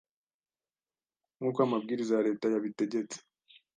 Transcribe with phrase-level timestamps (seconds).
[1.37, 3.17] nkuko amabwiriza ya Leta yabitegetse